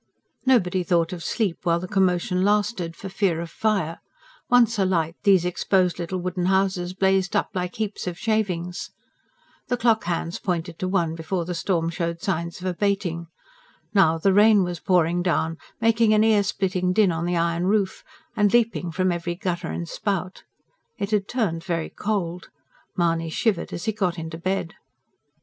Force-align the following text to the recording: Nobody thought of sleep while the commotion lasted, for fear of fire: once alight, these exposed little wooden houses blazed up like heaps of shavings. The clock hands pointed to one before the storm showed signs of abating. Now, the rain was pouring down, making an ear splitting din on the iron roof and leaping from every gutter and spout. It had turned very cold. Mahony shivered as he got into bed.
Nobody 0.47 0.81
thought 0.81 1.13
of 1.13 1.23
sleep 1.23 1.59
while 1.61 1.79
the 1.79 1.87
commotion 1.87 2.43
lasted, 2.43 2.95
for 2.95 3.07
fear 3.07 3.39
of 3.39 3.51
fire: 3.51 3.99
once 4.49 4.79
alight, 4.79 5.15
these 5.21 5.45
exposed 5.45 5.99
little 5.99 6.17
wooden 6.17 6.47
houses 6.47 6.95
blazed 6.95 7.35
up 7.35 7.49
like 7.53 7.75
heaps 7.75 8.07
of 8.07 8.17
shavings. 8.17 8.89
The 9.67 9.77
clock 9.77 10.05
hands 10.05 10.39
pointed 10.39 10.79
to 10.79 10.87
one 10.87 11.13
before 11.13 11.45
the 11.45 11.53
storm 11.53 11.91
showed 11.91 12.19
signs 12.19 12.59
of 12.59 12.65
abating. 12.65 13.27
Now, 13.93 14.17
the 14.17 14.33
rain 14.33 14.63
was 14.63 14.79
pouring 14.79 15.21
down, 15.21 15.59
making 15.79 16.15
an 16.15 16.23
ear 16.23 16.41
splitting 16.41 16.93
din 16.93 17.11
on 17.11 17.25
the 17.25 17.37
iron 17.37 17.67
roof 17.67 18.03
and 18.35 18.51
leaping 18.51 18.91
from 18.91 19.11
every 19.11 19.35
gutter 19.35 19.67
and 19.69 19.87
spout. 19.87 20.41
It 20.97 21.11
had 21.11 21.27
turned 21.27 21.63
very 21.63 21.91
cold. 21.91 22.49
Mahony 22.97 23.29
shivered 23.29 23.71
as 23.71 23.85
he 23.85 23.91
got 23.91 24.17
into 24.17 24.39
bed. 24.39 24.73